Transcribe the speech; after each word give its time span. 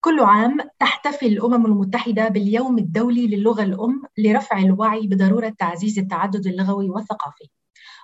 كل 0.00 0.20
عام 0.20 0.58
تحتفل 0.78 1.26
الأمم 1.26 1.66
المتحدة 1.66 2.28
باليوم 2.28 2.78
الدولي 2.78 3.26
للغة 3.26 3.62
الأم 3.62 4.02
لرفع 4.18 4.58
الوعي 4.58 5.06
بضرورة 5.06 5.48
تعزيز 5.58 5.98
التعدد 5.98 6.46
اللغوي 6.46 6.90
والثقافي. 6.90 7.50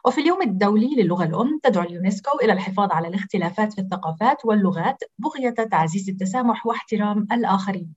وفي 0.07 0.21
اليوم 0.21 0.43
الدولي 0.43 0.95
للغة 1.03 1.25
الأم 1.25 1.61
تدعو 1.62 1.85
اليونسكو 1.85 2.38
إلى 2.38 2.53
الحفاظ 2.53 2.93
على 2.93 3.09
الاختلافات 3.09 3.72
في 3.72 3.80
الثقافات 3.80 4.45
واللغات 4.45 5.03
بغية 5.19 5.51
تعزيز 5.51 6.09
التسامح 6.09 6.67
واحترام 6.67 7.27
الآخرين. 7.33 7.95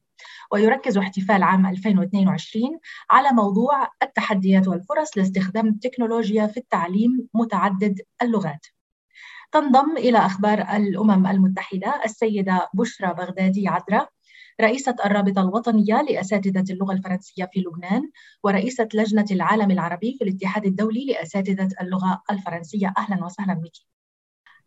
ويركز 0.52 0.98
احتفال 0.98 1.44
عام 1.44 1.66
2022 1.66 2.80
على 3.10 3.30
موضوع 3.32 3.88
التحديات 4.04 4.68
والفرص 4.68 5.18
لاستخدام 5.18 5.68
التكنولوجيا 5.68 6.48
في 6.48 6.58
التعليم 6.58 7.28
متعدد 7.34 8.02
اللغات. 8.22 8.66
تنضم 9.52 9.98
إلى 9.98 10.18
أخبار 10.18 10.62
الأمم 10.62 11.28
المتحدة 11.28 12.02
السيدة 12.06 12.70
بشرى 12.74 13.14
بغدادي 13.14 13.68
عدرا 13.68 14.08
رئيسة 14.62 14.96
الرابطة 15.06 15.42
الوطنية 15.42 16.02
لأساتذة 16.02 16.74
اللغة 16.74 16.94
الفرنسية 16.94 17.50
في 17.54 17.60
لبنان 17.60 18.12
ورئيسة 18.44 18.88
لجنة 18.94 19.26
العالم 19.32 19.72
العربي 19.72 20.16
في 20.20 20.24
الاتحاد 20.24 20.66
الدولي 20.66 21.06
لأساتذة 21.06 21.70
اللغة 21.82 22.22
الفرنسية 22.32 22.94
أهلا 22.98 23.26
وسهلا 23.26 23.54
بك 23.54 23.72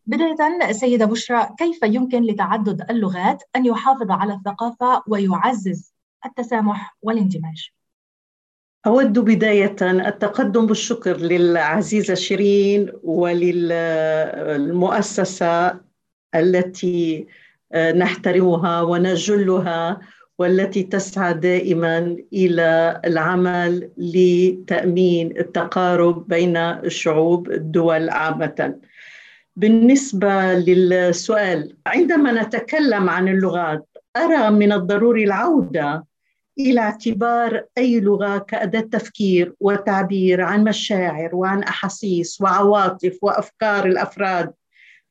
بداية 0.06 0.72
سيدة 0.72 1.06
بشرى 1.06 1.48
كيف 1.58 1.82
يمكن 1.82 2.22
لتعدد 2.22 2.90
اللغات 2.90 3.42
أن 3.56 3.66
يحافظ 3.66 4.10
على 4.10 4.34
الثقافة 4.34 5.02
ويعزز 5.08 5.94
التسامح 6.26 6.96
والاندماج؟ 7.02 7.70
أود 8.86 9.18
بداية 9.18 9.76
التقدم 9.82 10.66
بالشكر 10.66 11.16
للعزيزة 11.16 12.14
شيرين 12.14 12.92
وللمؤسسة 13.02 13.80
التي 16.34 17.26
نحترمها 17.74 18.82
ونجلها 18.82 20.00
والتي 20.38 20.82
تسعى 20.82 21.34
دائما 21.34 22.16
إلى 22.32 23.00
العمل 23.04 23.90
لتأمين 23.96 25.36
التقارب 25.38 26.28
بين 26.28 26.56
الشعوب 26.56 27.50
الدول 27.50 28.08
عامة. 28.10 28.74
بالنسبة 29.56 30.54
للسؤال 30.54 31.76
عندما 31.86 32.42
نتكلم 32.42 33.10
عن 33.10 33.28
اللغات 33.28 33.86
أرى 34.16 34.50
من 34.50 34.72
الضروري 34.72 35.24
العودة 35.24 36.04
إلى 36.58 36.80
اعتبار 36.80 37.64
أي 37.78 38.00
لغة 38.00 38.38
كأداة 38.38 38.80
تفكير 38.80 39.54
وتعبير 39.60 40.40
عن 40.40 40.64
مشاعر 40.64 41.34
وعن 41.34 41.62
أحاسيس 41.62 42.40
وعواطف 42.40 43.18
وأفكار 43.22 43.86
الأفراد 43.86 44.52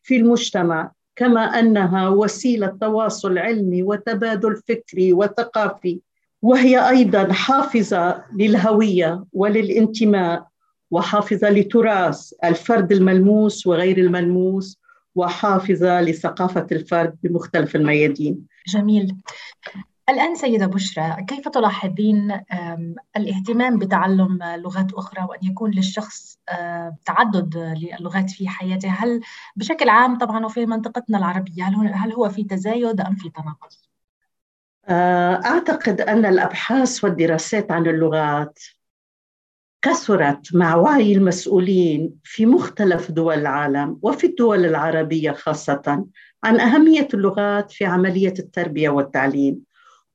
في 0.03 0.17
المجتمع 0.17 0.91
كما 1.15 1.41
أنها 1.41 2.09
وسيلة 2.09 2.67
تواصل 2.81 3.37
علمي 3.37 3.83
وتبادل 3.83 4.55
فكري 4.67 5.13
وثقافي 5.13 5.99
وهي 6.41 6.89
أيضا 6.89 7.33
حافظه 7.33 8.23
للهوية 8.35 9.25
وللانتماء 9.33 10.47
وحافظه 10.91 11.49
لتراث 11.49 12.33
الفرد 12.43 12.91
الملموس 12.91 13.67
وغير 13.67 13.97
الملموس 13.97 14.79
وحافظه 15.15 16.01
لثقافة 16.01 16.67
الفرد 16.71 17.17
بمختلف 17.23 17.75
الميادين. 17.75 18.45
جميل. 18.67 19.15
الآن 20.09 20.35
سيدة 20.35 20.65
بشرى 20.65 21.25
كيف 21.27 21.47
تلاحظين 21.47 22.41
الاهتمام 23.17 23.77
بتعلم 23.77 24.39
لغات 24.43 24.93
أخرى 24.93 25.23
وأن 25.23 25.39
يكون 25.43 25.71
للشخص 25.71 26.39
تعدد 27.05 27.57
للغات 27.57 28.29
في 28.29 28.47
حياته 28.47 28.89
هل 28.89 29.21
بشكل 29.55 29.89
عام 29.89 30.17
طبعا 30.17 30.45
وفي 30.45 30.65
منطقتنا 30.65 31.17
العربية 31.17 31.63
هل 31.93 32.13
هو 32.13 32.29
في 32.29 32.43
تزايد 32.43 33.01
أم 33.01 33.15
في 33.15 33.29
تناقض؟ 33.29 33.69
آه، 34.85 35.41
أعتقد 35.45 36.01
أن 36.01 36.25
الأبحاث 36.25 37.03
والدراسات 37.03 37.71
عن 37.71 37.87
اللغات 37.87 38.59
كثرت 39.81 40.55
مع 40.55 40.75
وعي 40.75 41.13
المسؤولين 41.13 42.15
في 42.23 42.45
مختلف 42.45 43.11
دول 43.11 43.39
العالم 43.39 43.99
وفي 44.01 44.27
الدول 44.27 44.65
العربية 44.65 45.31
خاصة 45.31 46.05
عن 46.43 46.59
أهمية 46.59 47.07
اللغات 47.13 47.71
في 47.71 47.85
عملية 47.85 48.33
التربية 48.39 48.89
والتعليم 48.89 49.68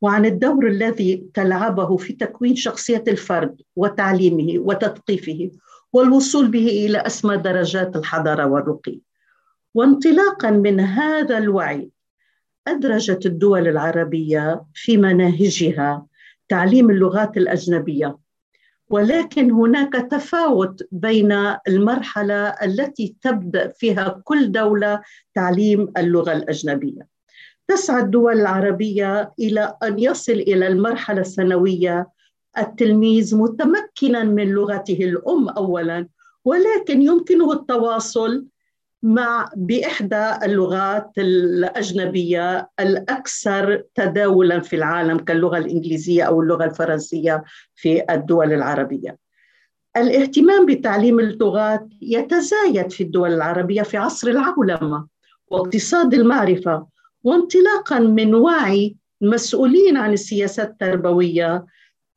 وعن 0.05 0.25
الدور 0.25 0.67
الذي 0.69 1.27
تلعبه 1.35 1.97
في 1.97 2.13
تكوين 2.13 2.57
شخصية 2.57 3.05
الفرد 3.09 3.61
وتعليمه 3.77 4.59
وتثقيفه 4.59 5.51
والوصول 5.93 6.49
به 6.49 6.69
إلى 6.69 6.99
أسمى 6.99 7.37
درجات 7.37 7.97
الحضارة 7.97 8.47
والرقي. 8.47 9.01
وانطلاقا 9.75 10.51
من 10.51 10.81
هذا 10.81 11.39
الوعي 11.39 11.91
أدرجت 12.69 13.27
الدول 13.27 13.69
العربية 13.69 14.65
في 14.75 14.97
مناهجها 14.97 16.07
تعليم 16.49 16.91
اللغات 16.91 17.37
الأجنبية 17.37 18.19
ولكن 18.91 19.51
هناك 19.51 19.93
تفاوت 19.93 20.83
بين 20.93 21.33
المرحلة 21.69 22.49
التي 22.49 23.17
تبدأ 23.23 23.69
فيها 23.69 24.21
كل 24.25 24.53
دولة 24.53 25.03
تعليم 25.35 25.93
اللغة 25.99 26.33
الأجنبية 26.33 27.14
تسعى 27.69 28.03
الدول 28.03 28.41
العربية 28.41 29.33
إلى 29.39 29.77
أن 29.83 29.99
يصل 29.99 30.33
إلى 30.33 30.67
المرحلة 30.67 31.21
الثانوية. 31.21 32.09
التلميذ 32.59 33.37
متمكنا 33.37 34.25
من 34.25 34.49
لغته 34.49 34.99
الأم 35.01 35.49
أولا 35.49 36.09
ولكن 36.45 37.03
يمكنه 37.03 37.53
التواصل 37.53 38.47
مع 39.03 39.51
بإحدى 39.57 40.31
اللغات 40.45 41.11
الأجنبية 41.19 42.71
الأكثر 42.81 43.83
تداولا 43.95 44.61
في 44.61 44.77
العالم 44.77 45.19
كاللغة 45.19 45.59
الإنجليزية 45.59 46.23
أو 46.23 46.43
اللغة 46.43 46.65
الفرنسية 46.65 47.45
في 47.75 48.05
الدول 48.11 48.53
العربية. 48.53 49.19
الاهتمام 49.97 50.67
بتعليم 50.67 51.21
اللغات 51.21 51.89
يتزايد 52.03 52.91
في 52.91 53.03
الدول 53.03 53.33
العربية 53.35 53.83
في 53.83 53.97
عصر 53.97 54.29
العولمة 54.29 55.07
واقتصاد 55.49 56.15
المعرفة. 56.15 56.87
وانطلاقا 57.25 57.99
من 57.99 58.35
وعي 58.35 58.97
المسؤولين 59.23 59.97
عن 59.97 60.13
السياسات 60.13 60.71
التربوية 60.71 61.67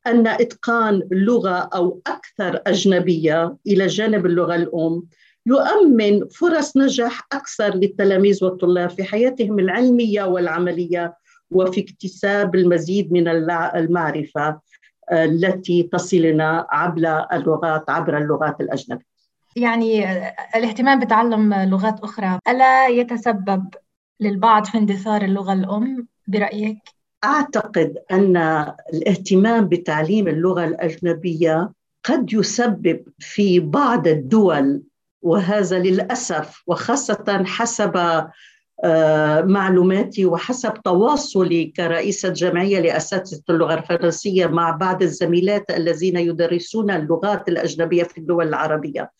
أن 0.06 0.26
إتقان 0.26 1.02
لغة 1.12 1.68
أو 1.74 2.00
أكثر 2.06 2.62
أجنبية 2.66 3.56
إلى 3.66 3.86
جانب 3.86 4.26
اللغة 4.26 4.54
الأم 4.54 5.02
يؤمن 5.46 6.28
فرص 6.28 6.76
نجاح 6.76 7.26
أكثر 7.32 7.74
للتلاميذ 7.74 8.44
والطلاب 8.44 8.90
في 8.90 9.04
حياتهم 9.04 9.58
العلمية 9.58 10.22
والعملية 10.22 11.14
وفي 11.50 11.80
اكتساب 11.80 12.54
المزيد 12.54 13.12
من 13.12 13.28
المعرفة 13.28 14.60
آه، 15.10 15.24
التي 15.24 15.82
تصلنا 15.82 16.66
عبر 16.70 17.26
اللغات 17.32 17.90
عبر 17.90 18.18
اللغات 18.18 18.60
الأجنبية. 18.60 19.06
يعني 19.56 20.04
الاهتمام 20.56 21.00
بتعلم 21.00 21.54
لغات 21.54 22.00
أخرى 22.00 22.38
ألا 22.48 22.86
يتسبب 22.86 23.68
للبعض 24.20 24.64
في 24.64 24.78
اندثار 24.78 25.22
اللغة 25.22 25.52
الأم 25.52 26.06
برأيك؟ 26.26 26.78
أعتقد 27.24 27.98
أن 28.10 28.36
الاهتمام 28.94 29.68
بتعليم 29.68 30.28
اللغة 30.28 30.64
الأجنبية 30.64 31.72
قد 32.04 32.32
يسبب 32.32 33.02
في 33.18 33.60
بعض 33.60 34.08
الدول 34.08 34.82
وهذا 35.22 35.78
للأسف 35.78 36.62
وخاصة 36.66 37.42
حسب 37.46 38.26
آه، 38.84 39.40
معلوماتي 39.40 40.26
وحسب 40.26 40.74
تواصلي 40.84 41.64
كرئيسة 41.64 42.28
جمعية 42.28 42.80
لأساتذة 42.80 43.42
اللغة 43.50 43.74
الفرنسية 43.74 44.46
مع 44.46 44.70
بعض 44.70 45.02
الزميلات 45.02 45.70
الذين 45.70 46.16
يدرسون 46.16 46.90
اللغات 46.90 47.48
الأجنبية 47.48 48.02
في 48.02 48.18
الدول 48.18 48.48
العربية 48.48 49.10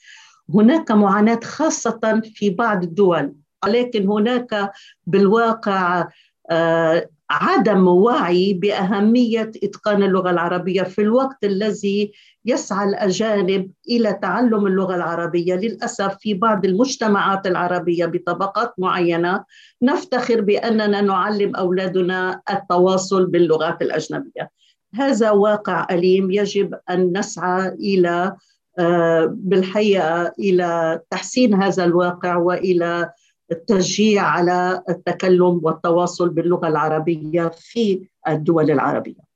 هناك 0.55 0.91
معاناة 0.91 1.41
خاصة 1.45 2.23
في 2.35 2.51
بعض 2.51 2.83
الدول 2.83 3.35
ولكن 3.65 4.09
هناك 4.09 4.73
بالواقع 5.07 6.09
آه، 6.51 7.09
عدم 7.31 7.89
وعي 7.89 8.53
بأهمية 8.53 9.50
إتقان 9.62 10.03
اللغة 10.03 10.31
العربية 10.31 10.82
في 10.82 11.00
الوقت 11.03 11.44
الذي 11.44 12.12
يسعى 12.44 12.88
الأجانب 12.88 13.71
إلى 13.88 14.19
تعلم 14.23 14.67
اللغة 14.67 14.94
العربية. 14.94 15.55
للأسف 15.55 16.17
في 16.21 16.35
بعض 16.35 16.65
المجتمعات 16.65 17.47
العربية 17.47 18.06
بطبقات 18.06 18.75
معينة 18.79 19.44
نفتخر 19.82 20.41
بأننا 20.41 21.00
نعلم 21.00 21.56
أولادنا 21.56 22.41
التواصل 22.50 23.27
باللغات 23.27 23.82
الأجنبية. 23.82 24.50
هذا 24.94 25.31
واقع 25.31 25.87
أليم 25.91 26.31
يجب 26.31 26.75
أن 26.91 27.19
نسعى 27.19 27.69
إلى 27.69 28.37
آه، 28.79 29.35
بالحقيقة 29.37 30.32
إلى 30.38 31.00
تحسين 31.11 31.55
هذا 31.55 31.85
الواقع 31.85 32.37
وإلى 32.37 33.11
التشجيع 33.53 34.23
على 34.23 34.83
التكلم 34.89 35.61
والتواصل 35.62 36.29
باللغة 36.29 36.69
العربية 36.69 37.49
في 37.49 38.09
الدول 38.29 38.71
العربية. 38.71 39.29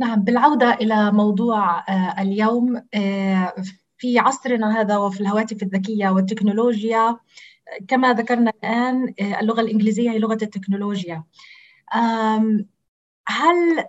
نعم 0.00 0.22
بالعودة 0.22 0.74
إلى 0.74 1.12
موضوع 1.12 1.78
آه، 1.78 2.22
اليوم 2.22 2.82
آه، 2.94 3.54
في 3.98 4.18
عصرنا 4.18 4.80
هذا 4.80 4.96
وفي 4.96 5.20
الهواتف 5.20 5.62
الذكية 5.62 6.08
والتكنولوجيا 6.08 7.16
كما 7.88 8.12
ذكرنا 8.12 8.50
الآن 8.50 9.14
اللغة 9.40 9.60
الإنجليزية 9.60 10.10
هي 10.10 10.18
لغة 10.18 10.38
التكنولوجيا 10.42 11.24
هل 13.28 13.84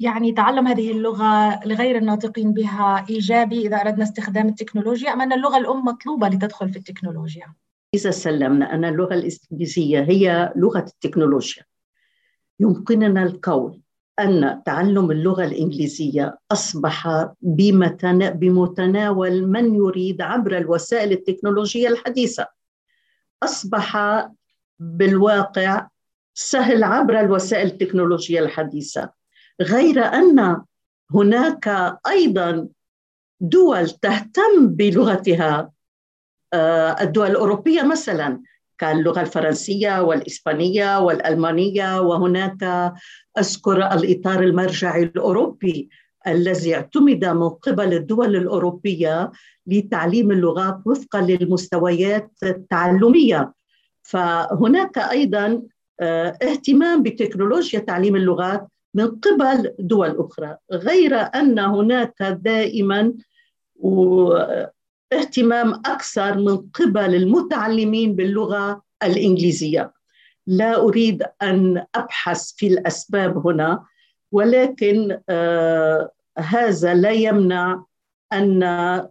يعني 0.00 0.32
تعلم 0.32 0.66
هذه 0.66 0.90
اللغة 0.90 1.60
لغير 1.66 1.96
الناطقين 1.96 2.52
بها 2.52 3.06
إيجابي 3.10 3.66
إذا 3.66 3.76
أردنا 3.76 4.04
استخدام 4.04 4.48
التكنولوجيا 4.48 5.12
أم 5.12 5.20
أن 5.20 5.32
اللغة 5.32 5.56
الأم 5.56 5.84
مطلوبة 5.84 6.28
لتدخل 6.28 6.70
في 6.72 6.76
التكنولوجيا؟ 6.76 7.54
إذا 7.94 8.10
سلمنا 8.10 8.74
أن 8.74 8.84
اللغة 8.84 9.14
الإنجليزية 9.14 10.00
هي 10.00 10.52
لغة 10.56 10.84
التكنولوجيا. 10.84 11.62
يمكننا 12.60 13.22
القول 13.22 13.80
أن 14.20 14.62
تعلم 14.66 15.10
اللغة 15.10 15.44
الإنجليزية 15.44 16.38
أصبح 16.52 17.28
بمتناول 17.42 19.46
من 19.46 19.74
يريد 19.74 20.22
عبر 20.22 20.58
الوسائل 20.58 21.12
التكنولوجية 21.12 21.88
الحديثة. 21.88 22.46
أصبح 23.42 23.96
بالواقع 24.78 25.88
سهل 26.34 26.84
عبر 26.84 27.20
الوسائل 27.20 27.66
التكنولوجية 27.66 28.40
الحديثة. 28.40 29.10
غير 29.60 30.04
أن 30.04 30.62
هناك 31.14 31.96
أيضا 32.06 32.68
دول 33.40 33.90
تهتم 33.90 34.68
بلغتها 34.68 35.70
الدول 36.54 37.30
الأوروبية 37.30 37.82
مثلا 37.82 38.40
كاللغة 38.78 39.20
الفرنسية 39.20 40.02
والإسبانية 40.02 41.00
والألمانية 41.00 42.00
وهناك 42.00 42.92
أذكر 43.38 43.76
الإطار 43.92 44.40
المرجعي 44.42 45.02
الأوروبي 45.02 45.88
الذي 46.26 46.74
اعتمد 46.74 47.24
من 47.24 47.48
قبل 47.48 47.94
الدول 47.94 48.36
الأوروبية 48.36 49.32
لتعليم 49.66 50.30
اللغات 50.30 50.78
وفقا 50.86 51.20
للمستويات 51.20 52.30
التعلمية. 52.42 53.52
فهناك 54.02 54.98
أيضا 54.98 55.62
آه، 56.00 56.38
اهتمام 56.42 57.02
بتكنولوجيا 57.02 57.80
تعليم 57.80 58.16
اللغات 58.16 58.68
من 58.94 59.06
قبل 59.06 59.74
دول 59.78 60.16
أخرى. 60.18 60.56
غير 60.72 61.14
أن 61.14 61.58
هناك 61.58 62.22
دائما 62.22 63.12
اهتمام 65.12 65.72
أكثر 65.74 66.38
من 66.38 66.56
قبل 66.56 67.14
المتعلمين 67.14 68.14
باللغة 68.14 68.82
الإنجليزية. 69.02 69.92
لا 70.46 70.76
أريد 70.76 71.22
أن 71.42 71.84
أبحث 71.94 72.52
في 72.56 72.66
الأسباب 72.66 73.46
هنا 73.46 73.84
ولكن 74.32 75.20
آه 75.28 76.10
هذا 76.38 76.94
لا 76.94 77.10
يمنع 77.10 77.84
أن 78.32 78.62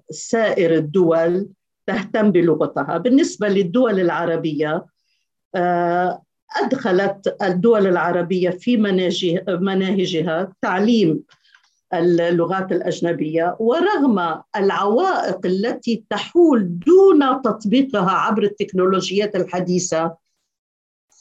سائر 0.09 0.75
الدول 0.75 1.47
تهتم 1.87 2.31
بلغتها. 2.31 2.97
بالنسبة 2.97 3.47
للدول 3.47 3.99
العربية 3.99 4.85
آه 5.55 6.21
أدخلت 6.63 7.37
الدول 7.41 7.87
العربية 7.87 8.49
في 8.49 8.77
مناهجها 9.47 10.53
تعليم 10.61 11.23
اللغات 11.93 12.71
الأجنبية 12.71 13.55
ورغم 13.59 14.41
العوائق 14.55 15.45
التي 15.45 16.03
تحول 16.09 16.79
دون 16.79 17.41
تطبيقها 17.41 18.11
عبر 18.11 18.43
التكنولوجيات 18.43 19.35
الحديثة 19.35 20.15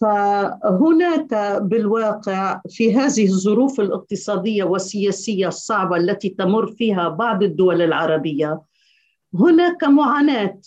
فهناك 0.00 1.62
بالواقع 1.62 2.60
في 2.68 2.96
هذه 2.96 3.26
الظروف 3.26 3.80
الاقتصادية 3.80 4.64
والسياسية 4.64 5.48
الصعبة 5.48 5.96
التي 5.96 6.28
تمر 6.28 6.66
فيها 6.66 7.08
بعض 7.08 7.42
الدول 7.42 7.82
العربية 7.82 8.60
هناك 9.34 9.84
معاناة 9.84 10.58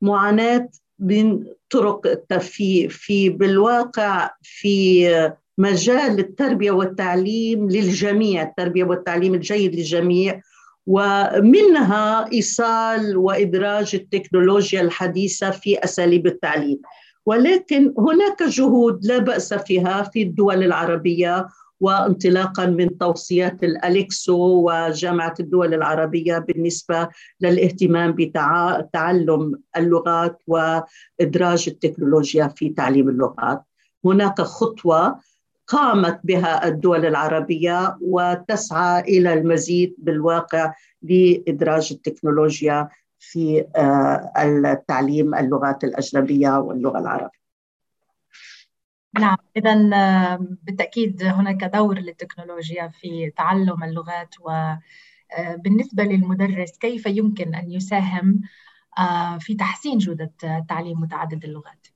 معاناة 0.00 0.68
من 0.98 1.46
طرق 1.70 2.38
في 2.38 2.88
في 2.88 3.28
بالواقع 3.28 4.30
في 4.42 5.32
مجال 5.60 6.18
التربية 6.18 6.70
والتعليم 6.70 7.68
للجميع، 7.70 8.42
التربية 8.42 8.84
والتعليم 8.84 9.34
الجيد 9.34 9.74
للجميع 9.74 10.40
ومنها 10.86 12.32
إيصال 12.32 13.16
وإدراج 13.16 13.94
التكنولوجيا 13.94 14.80
الحديثة 14.80 15.50
في 15.50 15.84
أساليب 15.84 16.26
التعليم. 16.26 16.80
ولكن 17.26 17.94
هناك 17.98 18.42
جهود 18.42 19.04
لا 19.04 19.18
بأس 19.18 19.54
فيها 19.54 20.02
في 20.02 20.22
الدول 20.22 20.62
العربية 20.62 21.48
وانطلاقا 21.80 22.66
من 22.66 22.98
توصيات 22.98 23.64
الأليكسو 23.64 24.62
وجامعة 24.66 25.34
الدول 25.40 25.74
العربية 25.74 26.38
بالنسبة 26.38 27.08
للاهتمام 27.40 28.12
بتعلم 28.18 29.54
اللغات 29.76 30.38
وإدراج 30.46 31.64
التكنولوجيا 31.68 32.48
في 32.48 32.68
تعليم 32.68 33.08
اللغات. 33.08 33.62
هناك 34.04 34.40
خطوة 34.40 35.20
قامت 35.70 36.20
بها 36.24 36.66
الدول 36.68 37.06
العربية 37.06 37.98
وتسعى 38.00 39.00
إلى 39.00 39.32
المزيد 39.32 39.94
بالواقع 39.98 40.74
لإدراج 41.02 41.88
التكنولوجيا 41.92 42.88
في 43.18 43.66
آه، 43.76 44.32
التعليم 44.42 45.34
اللغات 45.34 45.84
الأجنبية 45.84 46.58
واللغة 46.58 46.98
العربية. 46.98 47.40
نعم 49.18 49.36
اذا 49.56 49.74
بالتأكيد 50.62 51.22
هناك 51.22 51.64
دور 51.64 51.98
للتكنولوجيا 51.98 52.88
في 52.88 53.30
تعلم 53.36 53.84
اللغات 53.84 54.34
وبالنسبه 54.40 56.02
آه، 56.02 56.06
للمدرس 56.06 56.78
كيف 56.78 57.06
يمكن 57.06 57.54
أن 57.54 57.70
يساهم 57.70 58.40
آه، 58.98 59.38
في 59.38 59.54
تحسين 59.54 59.98
جودة 59.98 60.32
تعليم 60.68 61.00
متعدد 61.00 61.44
اللغات 61.44 61.86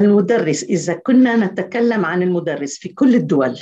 المدرس 0.00 0.64
إذا 0.64 0.94
كنا 0.94 1.36
نتكلم 1.36 2.04
عن 2.04 2.22
المدرس 2.22 2.78
في 2.78 2.88
كل 2.88 3.14
الدول 3.14 3.58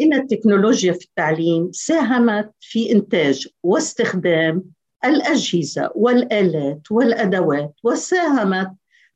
إن 0.00 0.14
التكنولوجيا 0.14 0.92
في 0.92 1.04
التعليم 1.04 1.72
ساهمت 1.72 2.50
في 2.60 2.92
إنتاج 2.92 3.48
واستخدام 3.62 4.64
الأجهزة 5.04 5.90
والآلات 5.94 6.80
والأدوات 6.90 7.74
وساهمت 7.82 8.72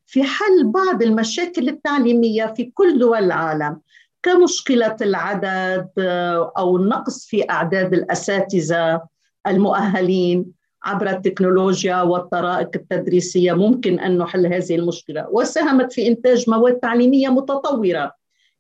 في 0.07 0.23
حل 0.23 0.65
بعض 0.65 1.03
المشاكل 1.03 1.69
التعليمية 1.69 2.55
في 2.57 2.65
كل 2.75 2.99
دول 2.99 3.19
العالم 3.19 3.81
كمشكلة 4.23 4.97
العدد 5.01 5.89
آه، 5.99 6.53
أو 6.59 6.77
النقص 6.77 7.27
في 7.27 7.51
أعداد 7.51 7.95
الأساتذة 7.95 9.03
المؤهلين. 9.47 10.58
عبر 10.85 11.11
التكنولوجيا 11.11 12.03
والطرائق 12.03 12.71
التدريسية 12.75 13.53
ممكن 13.53 14.01
أن 14.01 14.19
نحل 14.19 14.47
هذه 14.47 14.75
المشكلة. 14.75 15.27
وساهمت 15.31 15.93
في 15.93 16.09
إنتاج 16.09 16.51
مواد 16.51 16.79
تعليمية 16.79 17.29
متطورة 17.29 18.13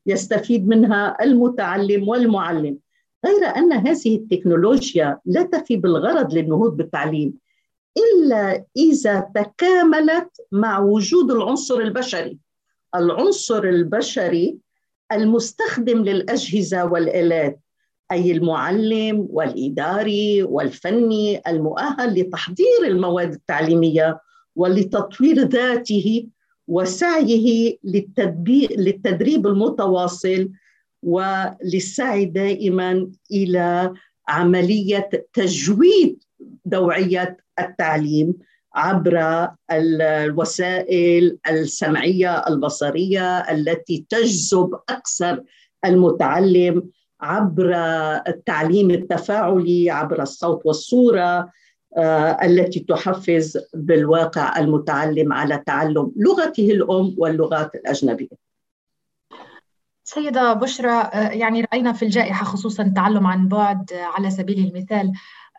يستفيد 0.06 0.68
منها 0.68 1.16
المتعلم 1.22 2.08
والمعلم. 2.08 2.78
غير 3.26 3.56
أن 3.56 3.72
هذه 3.72 4.16
التكنولوجيا 4.16 5.18
لا 5.24 5.42
تفي 5.42 5.76
بالغرض 5.76 6.34
للنهوض 6.34 6.76
بالتعليم 6.76 7.34
إلا 7.96 8.64
إذا 8.76 9.20
تكاملت 9.34 10.30
مع 10.52 10.78
وجود 10.78 11.30
العنصر 11.30 11.78
البشري. 11.78 12.38
العنصر 12.94 13.64
البشري 13.64 14.58
المستخدم 15.12 15.98
للأجهزة 16.04 16.84
والآلات. 16.84 17.60
أي 18.12 18.32
المعلم 18.32 19.26
والإداري 19.30 20.42
والفني 20.42 21.40
المؤهل 21.48 22.20
لتحضير 22.20 22.84
المواد 22.86 23.32
التعليمية 23.32 24.20
ولتطوير 24.56 25.38
ذاته 25.38 26.26
وسعيه 26.68 27.78
للتدريب 27.84 29.46
المتواصل 29.46 30.50
وللسعي 31.02 32.24
دائما 32.24 33.10
إلى 33.30 33.94
عملية 34.28 35.10
تجويد 35.32 36.22
دوعية 36.64 37.36
التعليم 37.60 38.34
عبر 38.74 39.48
الوسائل 39.72 41.38
السمعية 41.50 42.48
البصرية 42.48 43.38
التي 43.38 44.06
تجذب 44.10 44.74
أكثر 44.88 45.42
المتعلم 45.84 46.90
عبر 47.20 47.74
التعليم 48.28 48.90
التفاعلي 48.90 49.90
عبر 49.90 50.22
الصوت 50.22 50.66
والصورة 50.66 51.50
آه، 51.96 52.44
التي 52.44 52.80
تحفز 52.80 53.58
بالواقع 53.74 54.58
المتعلم 54.58 55.32
على 55.32 55.62
تعلم 55.66 56.12
لغته 56.16 56.70
الأم 56.70 57.14
واللغات 57.18 57.74
الأجنبية. 57.74 58.28
سيدة 60.04 60.52
بشرى 60.52 60.90
آه، 60.90 61.30
يعني 61.30 61.60
رأينا 61.72 61.92
في 61.92 62.04
الجائحة 62.04 62.44
خصوصا 62.44 62.82
التعلم 62.82 63.26
عن 63.26 63.48
بعد 63.48 63.92
على 63.92 64.30
سبيل 64.30 64.68
المثال 64.68 65.12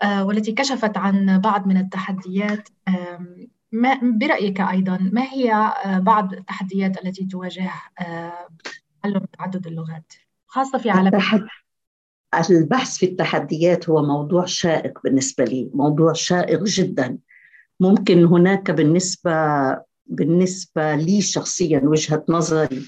آه، 0.04 0.26
والتي 0.26 0.52
كشفت 0.52 0.98
عن 0.98 1.42
بعض 1.42 1.68
من 1.68 1.78
التحديات 1.78 2.70
ما 3.72 4.00
برأيك 4.04 4.62
أيضا 4.62 5.10
ما 5.12 5.22
هي 5.22 5.74
بعض 5.86 6.34
التحديات 6.34 7.06
التي 7.06 7.26
تواجه 7.26 7.72
تعلم 9.04 9.26
تعدد 9.38 9.68
اللغات؟ 9.68 10.14
خاصة 10.50 10.78
في 10.78 10.90
عالم 10.90 11.12
البحث 12.52 12.98
في 12.98 13.06
التحديات 13.06 13.90
هو 13.90 14.02
موضوع 14.02 14.46
شائك 14.46 15.04
بالنسبة 15.04 15.44
لي 15.44 15.70
موضوع 15.74 16.14
شائك 16.14 16.64
جدا. 16.64 17.18
ممكن 17.80 18.26
هناك 18.26 18.72
بالنسبة 18.72 19.32
بالنسبة 20.06 20.96
لي 20.96 21.22
شخصيا 21.22 21.82
وجهة 21.84 22.26
نظري 22.30 22.82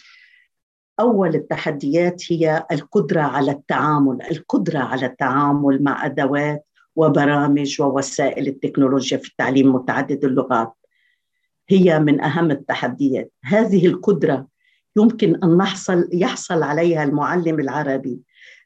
أول 0.99 1.35
التحديات 1.35 2.31
هي 2.31 2.65
القدرة 2.71 3.21
على 3.21 3.51
التعامل. 3.51 4.21
القدرة 4.31 4.79
على 4.79 5.05
التعامل 5.05 5.83
مع 5.83 6.05
أدوات 6.05 6.65
وبرامج 6.95 7.81
ووسائل 7.81 8.47
التكنولوجيا 8.47 9.17
في 9.17 9.27
التعليم 9.27 9.75
متعدد 9.75 10.25
اللغات 10.25 10.73
هي 11.69 11.99
من 11.99 12.21
أهم 12.21 12.51
التحديات. 12.51 13.31
هذه 13.43 13.87
القدرة 13.87 14.47
يمكن 14.97 15.39
أن 15.43 15.57
نحصل 15.57 16.09
يحصل 16.13 16.63
عليها 16.63 17.03
المعلم 17.03 17.59
العربي. 17.59 18.19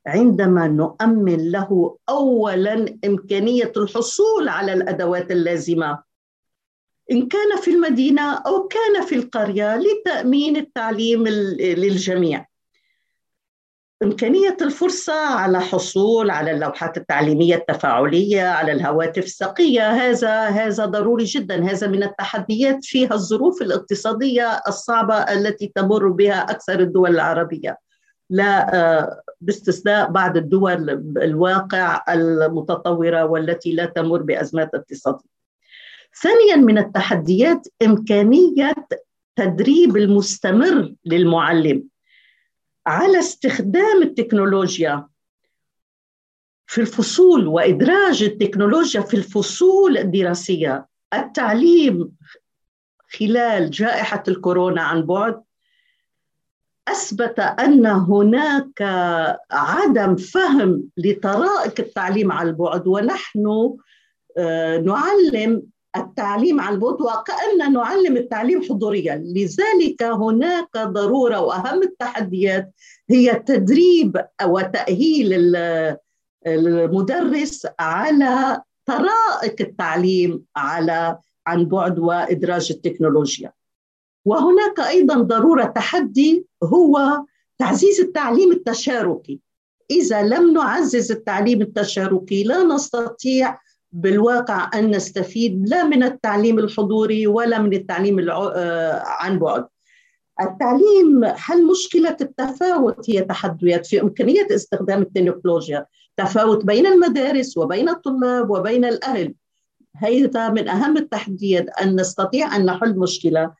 عندما 0.07 0.67
نؤمن 0.67 1.51
له 1.51 1.97
اولا 2.09 2.97
إمكانية 3.05 3.71
الحصول 3.77 4.49
على 4.49 4.73
الأدوات 4.73 5.31
اللازمة 5.31 6.03
إن 7.11 7.27
كان 7.27 7.57
في 7.61 7.71
المدينة 7.71 8.33
أو 8.33 8.67
كان 8.67 9.05
في 9.05 9.15
القرية 9.15 9.75
لتأمين 9.75 10.57
التعليم 10.57 11.27
للجميع. 11.27 12.45
إمكانية 14.03 14.57
الفرصة 14.61 15.13
على 15.13 15.59
حصول 15.59 16.29
على 16.29 16.51
اللوحات 16.51 16.97
التعليمية 16.97 17.55
التفاعلية 17.55 18.43
على 18.43 18.71
الهواتف 18.71 19.23
الثقية 19.25 19.91
هذا 19.91 20.47
هذا 20.47 20.85
ضروري 20.85 21.23
جدا. 21.23 21.63
هذا 21.71 21.87
من 21.87 22.03
التحديات 22.03 22.85
فيها 22.85 23.13
الظروف 23.13 23.61
الاقتصادية 23.61 24.61
الصعبة 24.67 25.15
التي 25.15 25.71
تمر 25.75 26.07
بها 26.07 26.41
أكثر 26.51 26.79
الدول 26.79 27.09
العربية. 27.09 27.77
لا 28.29 28.75
آه، 28.75 29.21
باستثناء 29.41 30.11
بعض 30.11 30.37
الدول 30.37 30.89
الواقع 31.17 32.03
المتطورة 32.09 33.25
والتي 33.25 33.71
لا 33.71 33.85
تمر 33.85 34.21
بأزمات 34.21 34.75
اقتصادية. 34.75 35.35
ثانيا 36.21 36.55
من 36.55 36.77
التحديات 36.77 37.67
إمكانية 37.85 38.73
تدريب 39.35 39.97
المستمر 39.97 40.93
للمعلم. 41.05 41.83
على 42.87 43.19
استخدام 43.19 44.01
التكنولوجيا 44.01 45.07
في 46.67 46.81
الفصول 46.81 47.47
وإدراج 47.47 48.23
التكنولوجيا 48.23 49.01
في 49.01 49.13
الفصول 49.13 49.97
الدراسية. 49.97 50.85
التعليم 51.13 52.11
خلال 53.19 53.69
جائحة 53.71 54.23
الكورونا 54.27 54.81
عن 54.81 55.01
بعد 55.01 55.43
أثبت 56.87 57.39
أن 57.39 57.85
هناك 57.85 58.81
عدم 59.51 60.15
فهم 60.15 60.83
لطرائق 60.97 61.73
التعليم 61.79 62.31
عن 62.31 62.51
بعد 62.51 62.87
ونحن 62.87 63.75
آه، 64.37 64.77
نعلم 64.77 65.63
التعليم 65.97 66.61
عن 66.61 66.79
بعد 66.79 67.01
وكأن 67.01 67.73
نعلم 67.73 68.17
التعليم 68.17 68.63
حضوريا. 68.63 69.15
لذلك 69.15 70.03
هناك 70.03 70.77
ضرورة 70.77 71.39
وأهم 71.41 71.83
التحديات 71.83 72.71
هي 73.09 73.35
تدريب 73.35 74.25
وتأهيل 74.43 75.55
المدرس 76.47 77.67
على 77.79 78.61
طرائق 78.85 79.55
التعليم 79.61 80.43
على 80.55 81.17
عن 81.47 81.65
بعد 81.65 81.99
وإدراج 81.99 82.71
التكنولوجيا. 82.71 83.51
وهناك 84.25 84.79
أيضا 84.79 85.15
ضرورة 85.15 85.63
تحدي 85.63 86.45
هو 86.63 87.23
تعزيز 87.57 87.99
التعليم 87.99 88.51
التشاركي. 88.51 89.39
إذا 89.91 90.21
لم 90.21 90.53
نعزز 90.53 91.11
التعليم 91.11 91.61
التشاركي 91.61 92.43
لا 92.43 92.63
نستطيع 92.63 93.59
بالواقع 93.95 94.69
أن 94.75 94.91
نستفيد 94.91 95.69
لا 95.69 95.83
من 95.83 96.03
التعليم 96.03 96.59
الحضوري 96.59 97.27
ولا 97.27 97.61
من 97.61 97.73
التعليم 97.73 98.29
آه، 98.29 99.03
عن 99.05 99.39
بعد. 99.39 99.67
التعليم 100.41 101.25
حل 101.25 101.67
مشكلة 101.67 102.17
التفاوت 102.21 103.09
هي 103.09 103.21
تحديات 103.21 103.85
في 103.85 104.01
إمكانية 104.01 104.47
استخدام 104.51 105.01
التكنولوجيا؟ 105.01 105.85
تفاوت 106.17 106.65
بين 106.65 106.87
المدارس 106.87 107.57
وبين 107.57 107.89
الطلاب 107.89 108.49
وبين 108.49 108.85
الأهل. 108.85 109.33
هذا 109.95 110.49
من 110.49 110.67
أهم 110.69 110.97
التحديات. 110.97 111.69
أن 111.69 111.99
نستطيع 111.99 112.55
أن 112.55 112.65
نحل 112.65 112.99
مشكلة. 112.99 113.53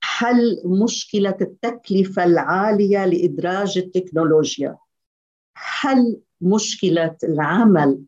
حل 0.00 0.62
مشكلة 0.64 1.36
التكلفة 1.40 2.24
العالية 2.24 3.06
لإدراج 3.06 3.78
التكنولوجيا. 3.78 4.76
حل 5.54 6.16
مشكلة 6.40 7.16
العمل. 7.24 7.98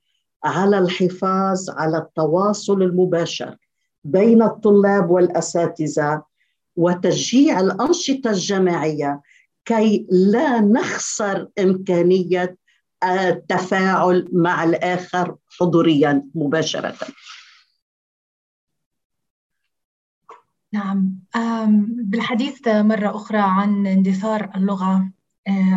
على 0.44 0.78
الحفاظ 0.78 1.70
على 1.70 1.98
التواصل 1.98 2.82
المباشر 2.82 3.56
بين 4.04 4.42
الطلاب 4.42 5.10
والأساتذة 5.10 6.22
وتشجيع 6.76 7.60
الأنشطة 7.60 8.30
الجماعية 8.30 9.20
كي 9.64 10.06
لا 10.10 10.60
نخسر 10.60 11.48
إمكانية 11.58 12.56
التفاعل 13.04 14.28
مع 14.32 14.64
الآخر 14.64 15.36
حضوريا 15.58 16.22
مباشرة. 16.34 16.94
نعم 20.72 21.18
بالحديث 22.04 22.68
مرة 22.68 23.16
أخرى 23.16 23.38
عن 23.38 23.86
اندثار 23.86 24.50
اللغة 24.54 24.94
آه، 24.96 25.10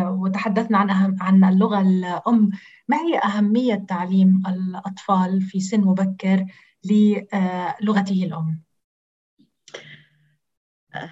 وتحدثنا 0.04 0.78
عن 0.78 0.90
أهم 0.90 1.16
عن 1.20 1.44
اللغة 1.44 1.80
الأم 1.80 2.50
ما 2.88 2.96
هي 2.96 3.18
أهمية 3.18 3.74
تعليم 3.88 4.42
الأطفال 4.46 5.40
في 5.40 5.60
سن 5.60 5.80
مبكر 5.80 6.46
للغته 6.84 8.24
الأم؟ 8.24 8.60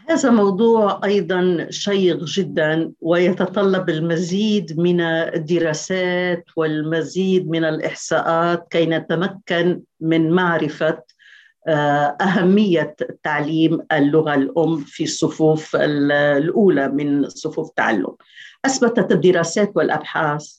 هذا 0.08 0.30
موضوع 0.30 1.00
أيضا 1.04 1.66
شيق 1.70 2.24
جدا 2.24 2.92
ويتطلب 3.00 3.90
المزيد 3.90 4.80
من 4.80 5.00
الدراسات 5.00 6.44
والمزيد 6.56 7.48
من 7.48 7.64
الإحصاءات 7.64 8.68
كي 8.70 8.86
نتمكن 8.86 9.82
من 10.00 10.30
معرفة 10.30 11.02
آه، 11.66 12.16
أهمية 12.20 12.96
تعليم 13.22 13.86
اللغة 13.92 14.34
الأم 14.34 14.76
في 14.76 15.04
الصفوف 15.04 15.76
الأولى 15.76 16.88
من 16.88 17.28
صفوف 17.28 17.68
التعلم. 17.68 18.16
أثبتت 18.64 19.12
الدراسات 19.12 19.72
والأبحاث 19.76 20.58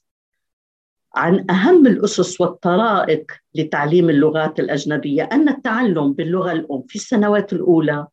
عن 1.16 1.46
أهم 1.50 1.88
الأسس 1.88 2.42
والطرائق 2.42 3.32
لتعليم 3.56 4.10
اللغات 4.10 4.60
الأجنبية 4.60 5.24
أن 5.24 5.50
التعلم 5.50 6.14
باللغة 6.14 6.52
الأم 6.52 6.84
في 6.88 6.96
السنوات 6.96 7.54
الأولى 7.54 8.08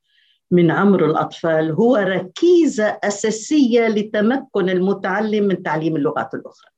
من 0.50 0.70
عمر 0.70 1.04
الأطفال 1.04 1.72
هو 1.72 1.96
ركيزة 1.96 2.98
أساسية 3.04 3.88
لتمكن 3.88 4.68
المتعلم 4.68 5.44
من 5.44 5.62
تعليم 5.62 5.96
اللغات 5.96 6.34
الأخرى. 6.34 6.70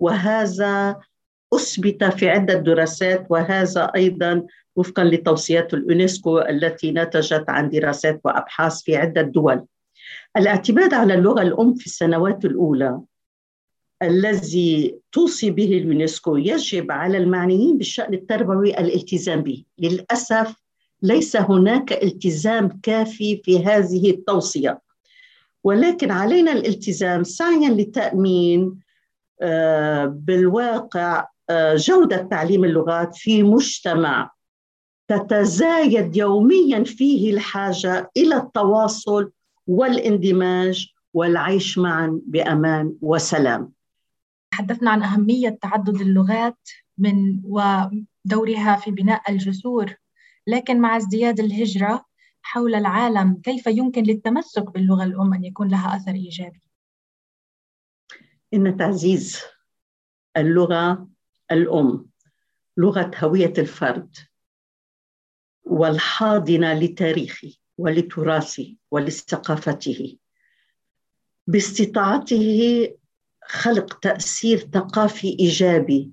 وهذا 0.00 0.96
أثبت 1.54 2.04
في 2.04 2.28
عدة 2.28 2.54
دراسات 2.54 3.26
وهذا 3.30 3.92
أيضا 3.96 4.46
وفقا 4.76 5.04
لتوصيات 5.04 5.74
اليونسكو 5.74 6.38
التي 6.38 6.92
نتجت 6.92 7.44
عن 7.48 7.68
دراسات 7.70 8.20
وأبحاث 8.24 8.82
في 8.82 8.96
عدة 8.96 9.22
دول. 9.22 9.64
الاعتماد 10.36 10.94
على 10.94 11.14
اللغة 11.14 11.42
الأم 11.42 11.74
في 11.74 11.86
السنوات 11.86 12.44
الأولى 12.44 13.00
الذي 14.02 14.98
توصي 15.12 15.50
به 15.50 15.64
اليونسكو 15.64 16.36
يجب 16.36 16.92
على 16.92 17.18
المعنيين 17.18 17.78
بالشأن 17.78 18.14
التربوي 18.14 18.78
الالتزام 18.78 19.40
به 19.40 19.64
للأسف 19.78 20.54
ليس 21.02 21.36
هناك 21.36 21.92
التزام 21.92 22.80
كافي 22.82 23.40
في 23.44 23.64
هذه 23.64 24.10
التوصية 24.10 24.80
ولكن 25.64 26.10
علينا 26.10 26.52
الالتزام 26.52 27.24
سعيا 27.24 27.70
لتأمين 27.70 28.78
آه، 29.42 30.04
بالواقع 30.06 31.26
آه، 31.50 31.74
جودة 31.74 32.16
تعليم 32.16 32.64
اللغات 32.64 33.16
في 33.16 33.42
مجتمع 33.42 34.30
تتزايد 35.08 36.16
يوميا 36.16 36.84
فيه 36.84 37.32
الحاجة 37.32 38.10
إلى 38.16 38.36
التواصل 38.36 39.32
والاندماج 39.66 40.92
والعيش 41.14 41.78
معا 41.78 42.20
بأمان 42.26 42.94
وسلام. 43.02 43.72
تحدثنا 44.50 44.90
عن 44.90 45.02
أهمية 45.02 45.58
تعدد 45.62 46.00
اللغات 46.00 46.58
من 46.98 47.40
ودورها 47.44 48.76
في 48.76 48.90
بناء 48.90 49.30
الجسور، 49.30 49.94
لكن 50.46 50.80
مع 50.80 50.96
ازدياد 50.96 51.40
الهجرة 51.40 52.04
حول 52.42 52.74
العالم 52.74 53.40
كيف 53.44 53.66
يمكن 53.66 54.02
للتمسك 54.02 54.72
باللغة 54.72 55.04
الأم 55.04 55.34
أن 55.34 55.44
يكون 55.44 55.68
لها 55.68 55.96
أثر 55.96 56.12
إيجابي؟ 56.12 56.60
إن 58.54 58.76
تعزيز 58.76 59.40
اللغة 60.36 61.08
الأم 61.52 62.06
لغة 62.76 63.10
هوية 63.18 63.52
الفرد 63.58 64.16
والحاضنة 65.64 66.74
لتاريخه 66.74 67.52
ولتراثه 67.78 68.74
ولثقافته. 68.90 70.16
باستطاعته 71.46 72.88
خلق 73.44 73.98
تأثير 73.98 74.58
ثقافي 74.58 75.36
إيجابي 75.40 76.10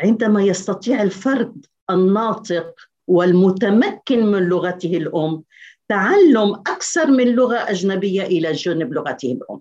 عندما 0.00 0.42
يستطيع 0.42 1.02
الفرد 1.02 1.66
الناطق 1.90 2.74
والمتمكن 3.06 4.26
من 4.26 4.42
لغته 4.42 4.96
الأم 4.96 5.42
تعلم 5.88 6.54
أكثر 6.54 7.06
من 7.06 7.28
لغة 7.28 7.56
أجنبية 7.56 8.22
إلى 8.22 8.52
جانب 8.52 8.92
لغته 8.92 9.32
الأم. 9.32 9.60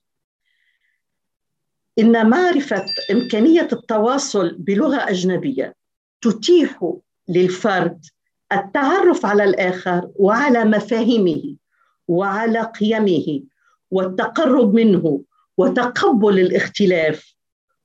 إن 2.00 2.30
معرفة 2.30 2.86
إمكانية 3.12 3.68
التواصل 3.74 4.56
بلغة 4.60 5.10
أجنبية 5.10 5.76
تتيح 6.22 6.94
للفرد 7.30 8.06
التعرف 8.54 9.26
على 9.26 9.44
الآخر 9.44 10.10
وعلى 10.16 10.66
مفاهيمه 10.66 11.56
وعلى 12.08 12.62
قيمه 12.62 13.42
والتقرب 13.92 14.74
منه 14.74 15.22
وتقبل 15.58 16.40
الاختلاف. 16.40 17.36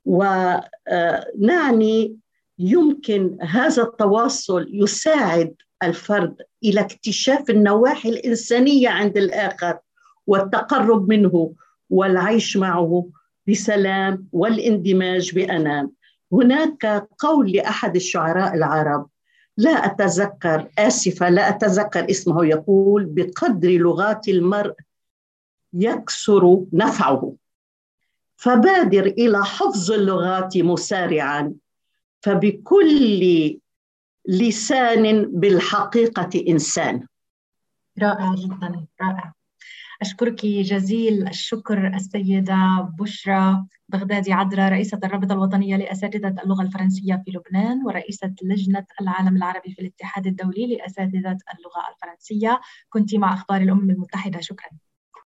ونعني 0.04 2.16
يمكن 2.58 3.38
هذا 3.42 3.82
التواصل 3.82 4.66
يساعد 4.72 5.54
الفرد 5.82 6.36
إلى 6.64 6.80
اكتشاف 6.80 7.50
النواحي 7.50 8.08
الإنسانية 8.08 8.88
عند 8.88 9.16
الآخر 9.16 9.78
والتقرب 10.26 11.08
منه 11.08 11.52
والعيش 11.90 12.56
معه 12.56 13.06
بسلام 13.50 14.28
والاندماج 14.33 15.35
بأنام. 15.35 15.92
هناك 16.33 17.09
قول 17.19 17.52
لأحد 17.52 17.97
الشعراء 17.97 18.54
العرب 18.54 19.09
لا 19.57 19.71
أتذكر 19.71 20.69
آسفة 20.78 21.28
لا 21.28 21.49
أتذكر 21.49 22.11
اسمه. 22.11 22.47
يقول 22.47 23.04
بقدر 23.04 23.69
لغات 23.69 24.28
المرء 24.28 24.75
يكثر 25.73 26.64
نفعه. 26.73 27.35
فبادر 28.37 29.07
إلى 29.07 29.45
حفظ 29.45 29.92
اللغات 29.92 30.57
مسارعا. 30.57 31.54
فبكل 32.21 33.59
لسان 34.28 35.23
بالحقيقة 35.23 36.45
إنسان. 36.49 37.07
رائع 38.02 38.35
جدا 38.35 38.87
رائع. 39.02 39.33
أشكرك 40.02 40.47
جزيل 40.47 41.28
الشكر 41.28 41.87
السيدة 41.87 42.57
بشرى 42.99 43.64
بغدادي 43.88 44.33
عدرا 44.33 44.69
رئيسة 44.69 45.00
الرابطة 45.04 45.33
الوطنية 45.33 45.76
لأساتذة 45.76 46.35
اللغة 46.42 46.62
الفرنسية 46.62 47.23
في 47.25 47.30
لبنان 47.30 47.87
ورئيسة 47.87 48.35
لجنة 48.42 48.87
العالم 49.00 49.37
العربي 49.37 49.73
في 49.75 49.83
الاتحاد 49.83 50.26
الدولي 50.26 50.66
لأساتذة 50.76 51.38
اللغة 51.54 51.83
الفرنسية. 51.95 52.61
كنت 52.90 53.14
مع 53.14 53.35
أخبار 53.35 53.61
الأمم 53.61 53.90
المتحدة 53.90 54.40
شكرا. 54.40 54.71